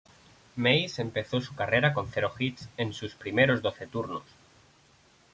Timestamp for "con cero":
1.93-2.33